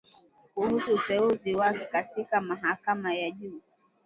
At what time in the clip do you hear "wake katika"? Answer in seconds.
1.55-2.41